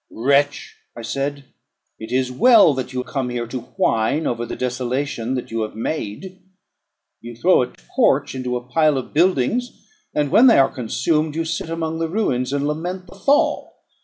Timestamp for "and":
10.15-10.31, 12.51-12.65